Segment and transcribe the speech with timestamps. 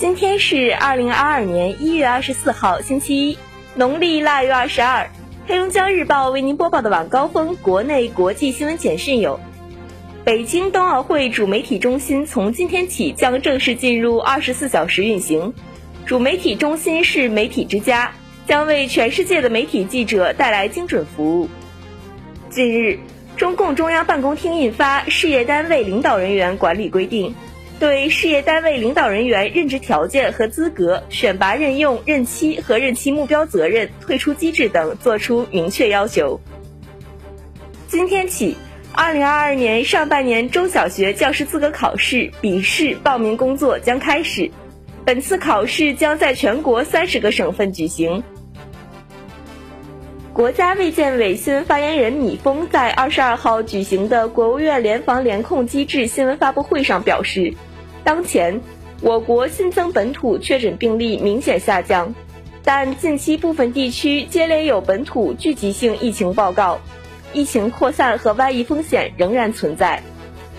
[0.00, 3.38] 今天是二零二二年一月二十四号，星期一，
[3.74, 5.10] 农历腊月二十二。
[5.46, 9.38] 黑龙江日报为您播报的晚高峰国内国际新闻简讯有：
[10.24, 15.52] 北京冬奥会主媒体中心从今天起将正式进入二十四小时运行。
[16.06, 18.10] 主媒体中心是媒体之家，
[18.46, 21.50] 将为全世界的媒体记者带来精准服务。
[22.48, 22.98] 近日，
[23.36, 27.32] 中共中央办公厅印发《事业单位领导人员管理规定》。
[27.80, 36.38] 对事业单位领导人员任职条件和资格、选拔任用、任期和任期目标责任、退出机制等作出明确要求。
[37.88, 38.54] 今天起，
[38.92, 44.50] 二零二二年上半年中小学教师资格考试笔试报名工作将开始。
[45.06, 48.22] 本次考试将在全国三十个省份举行。
[50.34, 57.54] 国家卫健委新闻发言人米峰在二十二号举行的国务院联防联控机制新闻发布会上表示。
[58.10, 58.60] 当前，
[59.02, 62.12] 我国新增本土确诊病例明显下降，
[62.64, 66.80] 但近期部分地区接连有本土聚集性疫情报告，
[67.32, 70.02] 疫情扩散和外溢风险仍然存在。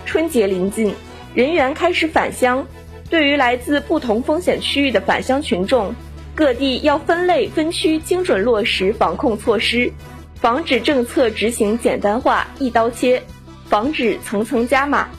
[0.06, 0.94] 春节临近，
[1.34, 2.66] 人员开始返乡，
[3.10, 5.94] 对于来自不同风险区域的返乡群众，
[6.34, 9.92] 各地要分类分区精准落实防控措施，
[10.36, 13.22] 防止政策执行简单化、一刀切，
[13.66, 15.10] 防止层层加码。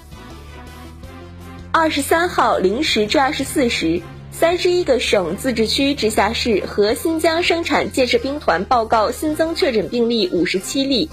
[1.75, 3.99] 二十三号零时至二十四时，
[4.31, 11.09] 三十一个省、自治区、直辖市和新疆生产建设兵团报告新增确诊病例五十七例，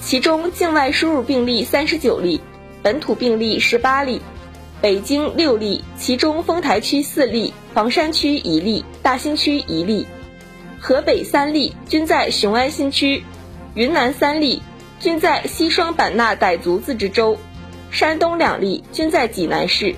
[0.00, 2.40] 其中境外输入病例三十九例，
[2.82, 4.20] 本土病例十八例。
[4.80, 10.04] 北京六例，其中丰台区四例，房山区一例，大兴区一例。
[10.80, 13.22] 河北三例，均在雄安新区；
[13.74, 14.60] 云南三例，
[14.98, 17.38] 均在西双版纳傣族自治州。
[17.96, 19.94] 山东两例均在济南市，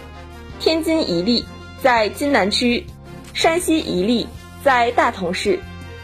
[0.61, 1.45] 天津一例
[1.83, 2.85] 在津南区，
[3.35, 4.29] 山西一例
[4.63, 5.59] 在大同市，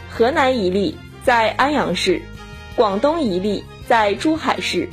[0.09, 2.21] 河南一例在安阳市，
[2.75, 4.89] 广东一例在珠海市。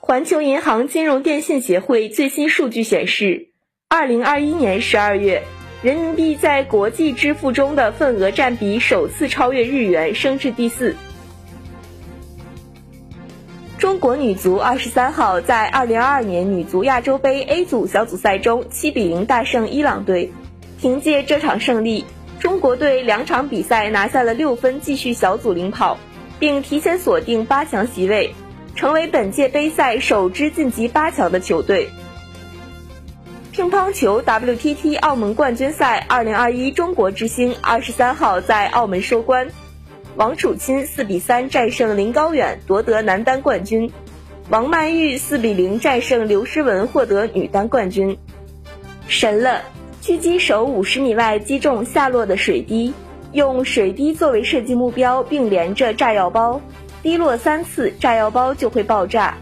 [0.00, 3.50] 环球银行金融电信协会最新数据显示，
[3.88, 5.44] 二零二一年十二月，
[5.82, 10.96] 人民币在国际支付中的份额占比首次超越日元，升至第四。
[13.82, 20.32] 中国女足二十三号在二零二二年女足亚洲杯 A 组小组赛中七比零大胜伊朗队，
[20.80, 22.04] 凭借这场胜利，
[22.38, 25.98] 中国队两场比赛拿下了六分，继续小组领跑，
[26.38, 28.36] 并提前锁定八强席位，
[28.76, 31.88] 成为本届杯赛首支晋级八强的球队。
[33.50, 39.48] 乒乓球 WTT 澳门冠军赛二零二一中国之星二十三号在澳门收官。
[40.14, 43.88] 王楚钦四比三战胜林高远，夺得男单冠军；
[44.50, 48.18] 王曼玉四比零战胜刘诗雯，获得女单冠军。
[49.08, 49.62] 神了！
[50.02, 52.92] 狙击手五十米外击中下落的水滴，
[53.32, 56.60] 用水滴作为射击目标，并连着炸药包，
[57.02, 59.38] 滴落三次，炸药包就会爆炸。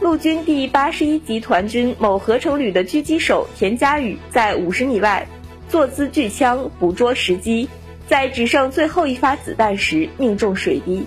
[0.00, 5.26] 陆军第八十一集团军某合成旅的狙击手田佳宇在五十米外
[5.68, 7.68] 坐姿巨枪，捕捉时机。
[8.06, 11.06] 在只剩最后一发子弹时命中水滴。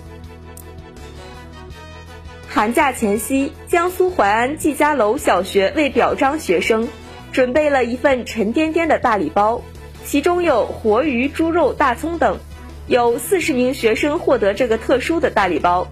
[2.48, 6.88] 寒假前夕，江苏淮安季家楼小学为表彰学生，
[7.30, 9.62] 准备了一份沉甸甸的大礼包，
[10.04, 12.38] 其中有活鱼、猪肉、大葱等。
[12.86, 15.88] 有四十名学生获得这个特殊的大礼包。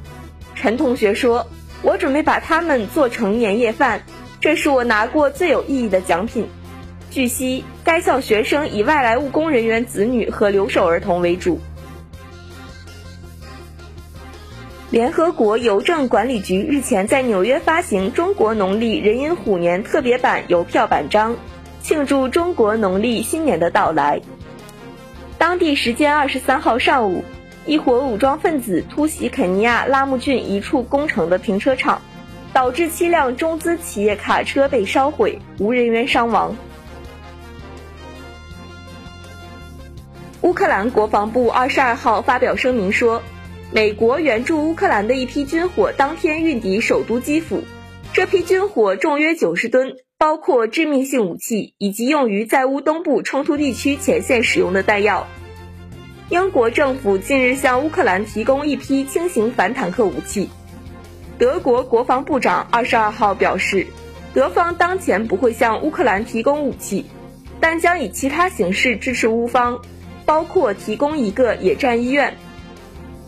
[0.55, 1.47] 陈同学说
[1.85, 4.03] ：“我准备把它们做成年夜饭，
[4.41, 6.49] 这是我拿过最有意义的奖品。”
[7.17, 11.59] 据悉，该校学生以外来务工人员子女和留守儿童为主。
[14.91, 21.35] 联合国邮政管理局日前在纽约发行中国农历壬寅虎年特别版邮票版章，
[21.81, 24.21] 庆祝中国农历新年的到来。
[25.39, 27.25] 当地时间二十三号上午，
[27.65, 32.03] 一伙武装分子突袭肯尼亚拉木郡一处工程的停车场，
[32.53, 36.55] 导致七辆中资企业卡车被烧毁，无人员伤亡。
[40.47, 43.21] 乌克兰国防部二十二号发表声明说，
[43.73, 47.65] 美国援助乌克兰的一批军火当天运抵首都基辅，
[48.13, 55.27] 这批军火重约九十吨，包括致命性武器以及用于在乌东部冲突地区前线使用的弹药。
[56.29, 60.49] 英国政府近日向乌克兰提供一批轻型反坦克武器。
[61.39, 63.89] 德国国防部长二十二号表示，
[64.33, 67.05] 德方当前不会向乌克兰提供武器，
[67.59, 69.83] 但将以其他形式支持乌方。
[70.27, 72.37] 包括提供一个野战医院。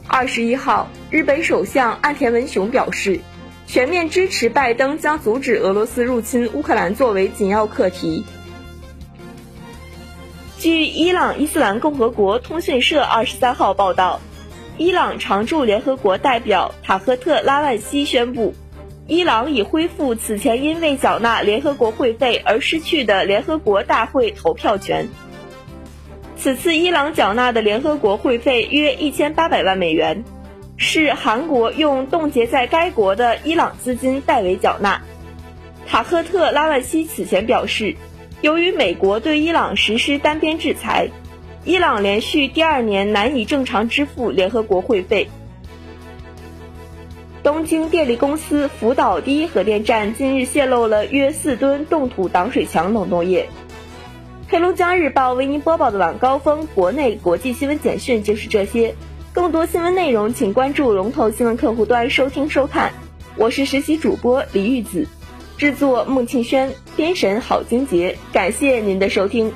[0.08, 3.20] 二十一号，日本首相岸田文雄表示，
[3.66, 8.24] 全面支持拜登将阻止俄罗斯入侵乌克兰作为紧要课题。
[10.58, 14.20] 据伊朗伊斯兰共和国通讯社二十三号报道，
[14.76, 18.54] 伊朗常驻联合国代表塔赫特拉万西宣布，
[19.06, 25.08] 伊朗已恢复此前因未缴纳联合国会费而失去的联合国大会投票权。
[26.38, 30.24] 此次伊朗缴纳的联合国会费约一千八百万美元，
[30.76, 35.02] 是韩国用冻结在该国的伊朗资金代为缴纳。
[35.86, 37.96] 塔赫特拉万西此前表示。
[38.40, 41.08] 由于美国对伊朗实施单边制裁，
[41.64, 45.28] 伊朗连续第二年难以正常支付联合国会费。
[47.42, 53.48] 东京电力公司福岛第一核电站近日泄露了约四吨冻土挡水墙冷冻液。
[54.50, 58.94] 黑龙江日报为您播报的晚高峰国内国际新闻简讯就是这些，
[59.34, 62.94] 更多新闻内容请关注龙头新闻客户端收听收看。
[63.36, 65.06] 我是实习主播李玉子。
[65.58, 69.52] 制作孟庆轩，编审郝金杰，感谢您的收听。